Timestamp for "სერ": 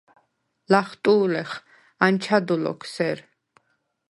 2.93-3.19